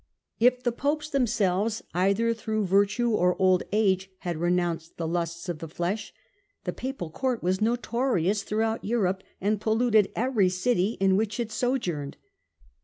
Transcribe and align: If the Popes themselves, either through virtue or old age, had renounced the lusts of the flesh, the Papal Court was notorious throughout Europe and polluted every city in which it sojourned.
If 0.39 0.63
the 0.63 0.71
Popes 0.71 1.11
themselves, 1.11 1.83
either 1.93 2.33
through 2.33 2.65
virtue 2.65 3.11
or 3.11 3.39
old 3.39 3.61
age, 3.71 4.09
had 4.21 4.35
renounced 4.37 4.97
the 4.97 5.07
lusts 5.07 5.47
of 5.47 5.59
the 5.59 5.67
flesh, 5.67 6.11
the 6.63 6.73
Papal 6.73 7.11
Court 7.11 7.43
was 7.43 7.61
notorious 7.61 8.41
throughout 8.41 8.83
Europe 8.83 9.21
and 9.39 9.61
polluted 9.61 10.11
every 10.15 10.49
city 10.49 10.93
in 10.99 11.17
which 11.17 11.39
it 11.39 11.51
sojourned. 11.51 12.17